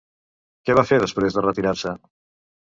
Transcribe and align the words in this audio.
Què 0.69 0.77
va 0.79 0.85
fer 0.93 0.99
després 1.05 1.37
de 1.39 1.45
retirar-se? 1.49 1.97